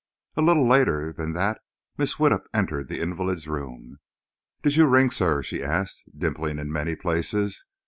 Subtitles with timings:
[0.35, 1.61] A little later than that
[1.99, 2.17] Mrs.
[2.17, 3.99] Widdup entered the invalid's room.
[4.63, 7.65] "Did you ring, Sir?" she asked, dimpling in many places.